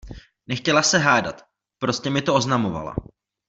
[0.47, 1.41] Nechtěla se hádat,
[1.79, 2.95] prostě mi to oznamovala.